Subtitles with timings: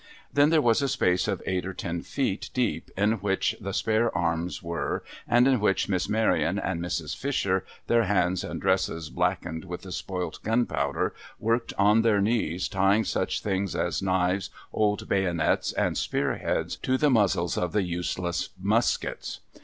[0.33, 4.09] Then there was a space of eight or ten feet deep, in which the spare
[4.17, 7.15] arms were, and in which Miss Maryon and Mrs.
[7.15, 13.03] Fisher, their hands and dresses blackened with the spoilt gunpowder, worked on their knees, tying
[13.03, 18.49] such things as knives, old bayonets, and spear heads, to the muzzles of the useless
[18.59, 19.41] muskets.